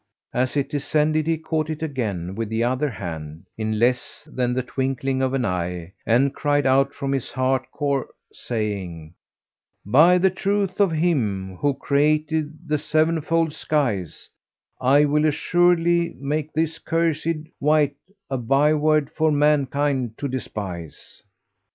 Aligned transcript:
As 0.33 0.57
it 0.57 0.67
descended, 0.71 1.27
he 1.27 1.37
caught 1.37 1.69
it 1.69 1.83
again 1.83 2.33
with 2.33 2.49
the 2.49 2.63
other 2.63 2.89
hand, 2.89 3.45
in 3.55 3.77
less 3.77 4.27
than 4.33 4.51
the 4.55 4.63
twinkling 4.63 5.21
of 5.21 5.35
an 5.35 5.45
eye, 5.45 5.93
and 6.07 6.33
cried 6.33 6.65
out 6.65 6.91
from 6.91 7.11
his 7.11 7.29
heart 7.29 7.69
core, 7.69 8.07
saying, 8.33 9.13
"By 9.85 10.17
the 10.17 10.31
truth 10.31 10.79
of 10.81 10.91
Him 10.91 11.57
who 11.57 11.75
created 11.75 12.65
the 12.67 12.79
sevenfold 12.79 13.53
skies, 13.53 14.27
I 14.79 15.05
will 15.05 15.23
assuredly 15.27 16.15
make 16.19 16.51
this 16.51 16.79
cursed 16.79 17.27
wight 17.59 17.95
a 18.27 18.39
byword 18.39 19.11
for 19.11 19.31
mankind 19.31 20.17
to 20.17 20.27
despise!" 20.27 21.21